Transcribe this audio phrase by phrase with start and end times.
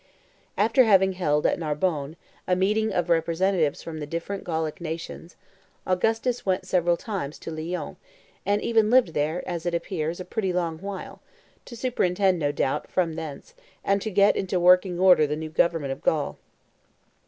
[0.57, 4.81] After having held at Narbonne (27 B.C.) a meeting of representatives from the different Gallic
[4.81, 5.35] nations,
[5.85, 7.97] Augustus went several times to Lyons,
[8.43, 11.21] and even lived there, as it appears, a pretty long while,
[11.65, 13.53] to superintend, no doubt, from thence,
[13.85, 16.39] and to get into working order the new government of Gaul.